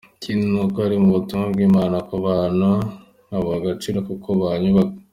Ikindi 0.17 0.45
ni 0.53 0.59
uko 0.63 0.77
harimo 0.85 1.07
ubutumwa 1.09 1.45
bw’Imana 1.53 1.95
ku 2.07 2.15
bantu 2.25 2.69
nkabuha 3.27 3.55
agaciro 3.59 3.97
kuko 4.07 4.27
bunyubaka”. 4.39 4.95